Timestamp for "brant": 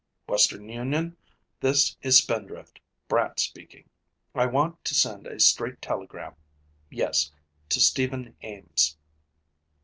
3.07-3.39